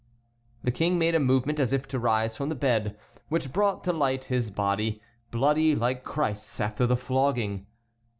The 0.63 0.71
King 0.71 0.97
made 0.97 1.13
a 1.13 1.19
movement 1.19 1.59
as 1.59 1.71
if 1.71 1.87
to 1.89 1.99
rise 1.99 2.35
from 2.35 2.49
the 2.49 2.55
bed, 2.55 2.97
which 3.29 3.53
brought 3.53 3.83
to 3.83 3.93
light 3.93 4.23
his 4.23 4.49
body, 4.49 4.99
bloody 5.29 5.75
like 5.75 6.03
Christ's 6.03 6.59
after 6.59 6.87
the 6.87 6.97
flogging. 6.97 7.67